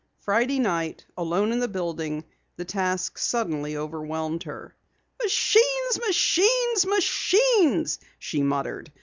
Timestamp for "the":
1.59-1.67, 2.55-2.65